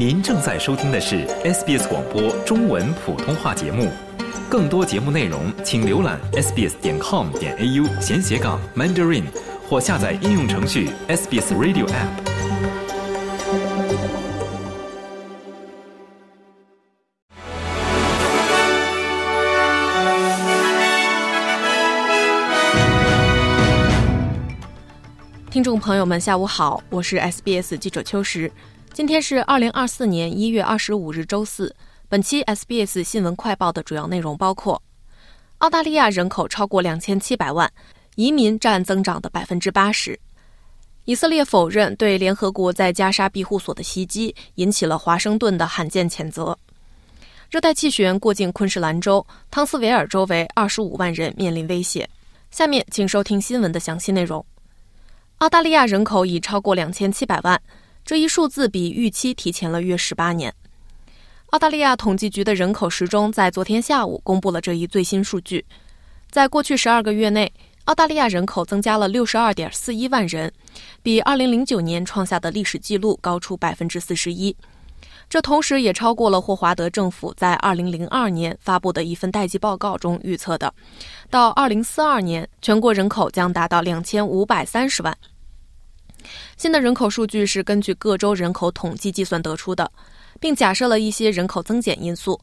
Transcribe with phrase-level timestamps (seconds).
[0.00, 3.92] 您正在收听的是 SBS 广播中文普通话节目，
[4.48, 9.24] 更多节目内容请浏览 sbs 点 com 点 au 闲斜杠 mandarin
[9.68, 12.08] 或下载应用程序 SBS Radio App。
[25.50, 28.50] 听众朋友们，下午好，我是 SBS 记者秋实。
[28.92, 31.74] 今天是二零二四年一月二十五日，周四。
[32.08, 34.82] 本期 SBS 新闻快报的主要内容包括：
[35.58, 37.70] 澳大利亚人口超过两千七百万，
[38.16, 40.12] 移民占增长的百分之八十；
[41.04, 46.52] 以色列否认对联合国在加沙庇护所的袭击，引起了华盛顿的罕见谴责；
[47.48, 52.08] 热带气旋过境昆士兰州，汤斯维尔周围二十五万人面临威胁。
[52.50, 54.44] 下面请收听新闻的详细内容。
[55.38, 57.58] 澳大利亚人口已超过两千七百万，
[58.04, 60.52] 这一数字比预期提前了约十八年。
[61.50, 65.64] 澳大利亚统计局的人口时钟在昨天下午公布了这一最新数据，
[66.30, 67.52] 在过去十二个月内，
[67.86, 70.52] 澳大利亚人口增加了六十二点四一万人，
[71.02, 74.54] 比二零零九年创下的历史记录高出百分之四十一。
[75.28, 80.72] 这同时也超过了霍华德政府在二零零二年发布的一份待计报告中预测的，
[81.30, 85.16] 到二零四二年全国人口将达到两千五百三十万。
[86.60, 89.90] 新的人口数据是根据各州人口统计计算得出的，
[90.38, 92.38] 并假设了一些人口增减因素，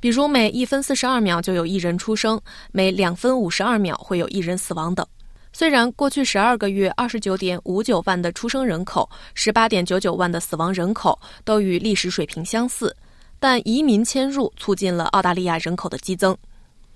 [0.00, 2.40] 比如每一分四十二秒就有一人出生，
[2.72, 5.06] 每两分五十二秒会有一人死亡等。
[5.52, 12.96] 虽然过去十二个月二十九点五九万的出生人口、十八点九九万的死亡人口都与历史水平相似，
[13.38, 16.34] 但移民迁入促进了澳大利亚人口的激增。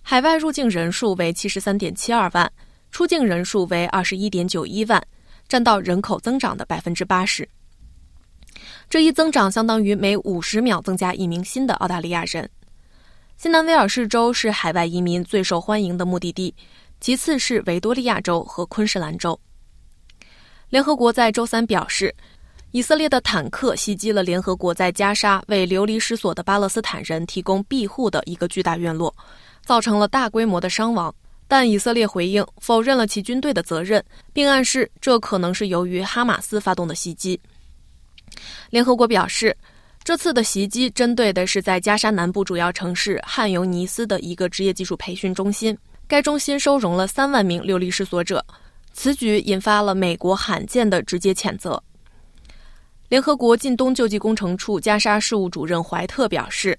[0.00, 2.50] 海外入境人数为七十三点七二万，
[2.90, 5.06] 出境人数为二十一点九一万，
[5.48, 7.48] 占到人口增长的百分之八十。
[8.88, 12.48] 这一增长相当于每五十秒增加一名新的澳大利亚人。
[13.36, 16.54] 新南威尔士州是海外移民最受欢迎的目的地。
[17.00, 19.38] 其次是维多利亚州和昆士兰州。
[20.70, 22.14] 联合国在周三表示，
[22.70, 29.14] 以色列的坦克袭击了联合国在加沙为流离失所的巴勒斯坦人提供庇护的一个巨大院落，
[29.66, 31.14] 造成了大规模的伤亡。
[31.46, 37.38] 但以色列回应否认了其军队的责任，并暗示这可能是由于哈马斯发动的袭击。
[38.70, 39.56] 联合国表示，
[40.02, 45.76] 这次的袭击针对的是在加沙南部主要城市汉尤尼斯的一个职业技术培训中心。
[46.06, 48.44] 该中心收容了三万名流离失所者，
[48.92, 51.82] 此举引发了美国罕见的直接谴责。
[53.08, 56.78] 联合国近东救济工程处加沙事务主任怀特表示，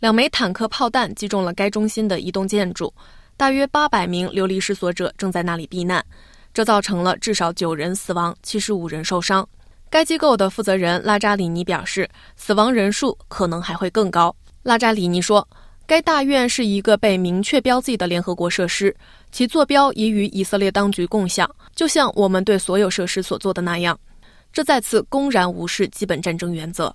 [0.00, 2.92] 两枚坦克炮弹击中了该中心的一栋建筑，
[3.38, 6.04] 大约八百名流离失所者正在那里避难，
[6.52, 9.48] 这造成了至少九人死亡、七十五人受伤。
[9.88, 12.06] 该机构的负责人拉扎里尼表示，
[12.36, 14.34] 死亡人数可能还会更高。
[14.64, 15.48] 拉扎里尼说。
[15.86, 18.94] 该大院是一个被明确标记的联合国设施，
[19.32, 23.98] 其坐标已与以色列当局共享，就像我们对所有设施所做的那样。
[24.52, 26.94] 这再次公然无视基本战争原则。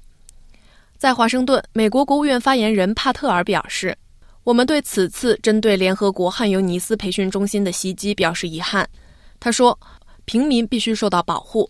[0.95, 3.97] 在华盛顿，美国国务院发言人帕特尔表示
[4.43, 8.87] ：“我们对此次针对联合国汉尤尼斯培训中心的袭击表示遗憾。”
[9.39, 9.77] 他说
[10.25, 11.69] ：“平民必须受到保护。”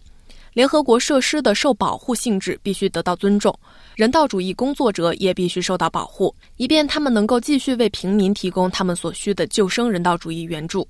[0.53, 3.57] 联合国设施的受保护性质必须得到尊重，
[3.95, 10.87] 人道主义工作者也必须受到保护，以便他们能够继续为平民提供他们所需的救生人道主义援助。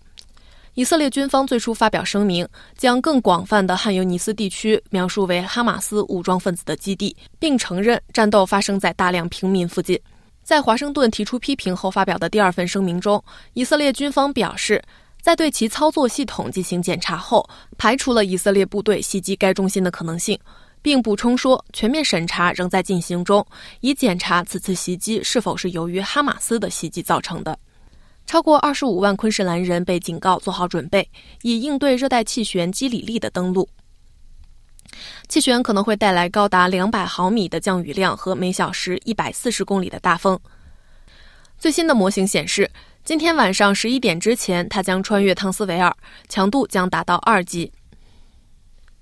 [0.73, 2.45] 以色列军方最初发表声明，
[2.77, 9.97] 将更广泛的汉尤尼斯地区描述为哈马斯武装分子的基地，并承认战斗发生在大量平民附近。
[10.43, 13.23] 在华盛顿提出批评后发表的第二份声明中，
[13.53, 14.83] 以色列军方表示。
[15.21, 20.37] 在对其操作系统进行检查后，排除了以色列部队袭击该中心的可能性，
[20.81, 23.47] 并补充说，全面审查仍在进行中，
[23.79, 27.57] 以检查此次袭击是否是由于哈马斯的袭击造成的。
[28.25, 31.09] 超过二十五万昆士兰人被警告做好准备，
[31.41, 33.66] 以应对热带气旋基里利的登陆。
[35.28, 40.40] 气旋可能会带来高达两百毫米的降雨量和每小时一百四十公里的大风。
[41.57, 42.69] 最新的模型显示。
[43.05, 45.93] 今天晚上十一点之前，它将穿越汤斯维尔，
[46.29, 47.69] 强度将达到二级。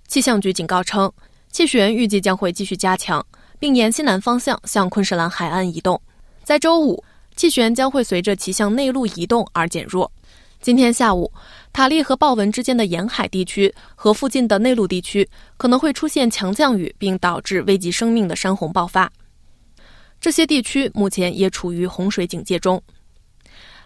[0.08, 1.14] 气象局警告称，
[1.52, 3.24] 气旋预计将会继续加强，
[3.60, 6.02] 并沿西南方向向昆士兰海岸移动。
[6.44, 7.04] 在周五，
[7.36, 10.12] 气旋将会随着其向内陆移动而减弱。
[10.62, 11.32] 今天下午，
[11.74, 15.28] 塔利和鲍文之间的沿海地区和附近的内陆地区
[15.58, 19.12] 可能会出现强降雨，并导致危及生命的山洪爆发。
[20.20, 22.80] 这些地区目前也处于洪水警戒中。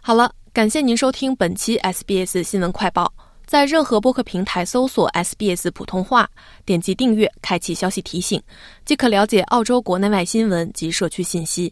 [0.01, 3.11] 好了，感谢您收听本期 SBS 新闻快报。
[3.45, 6.29] 在任何播客平台搜索 SBS 普通话，
[6.65, 8.41] 点击订阅，开启消息提醒，
[8.83, 11.71] 即可了解澳洲国内外新闻及社区信息。